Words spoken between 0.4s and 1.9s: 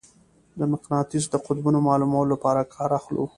د مقناطیس د قطبونو